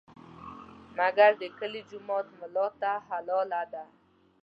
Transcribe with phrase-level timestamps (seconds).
[0.97, 3.83] مګر د کلي جومات ملا ته حلاله ده.